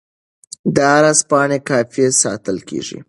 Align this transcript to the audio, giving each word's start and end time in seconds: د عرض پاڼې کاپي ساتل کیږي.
د 0.75 0.77
عرض 0.95 1.19
پاڼې 1.29 1.59
کاپي 1.67 2.05
ساتل 2.21 2.57
کیږي. 2.67 2.99